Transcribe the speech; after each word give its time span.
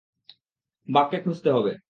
বাককে 0.87 1.17
খুঁজতে 1.23 1.49
হবে। 1.51 1.71